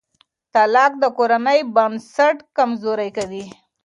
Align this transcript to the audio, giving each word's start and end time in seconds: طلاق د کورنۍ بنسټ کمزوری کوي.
طلاق 0.53 0.91
د 1.03 1.05
کورنۍ 1.17 1.59
بنسټ 1.75 2.37
کمزوری 2.57 3.09
کوي. 3.17 3.45